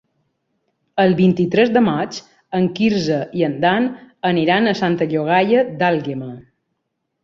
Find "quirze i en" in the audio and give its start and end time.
2.81-3.61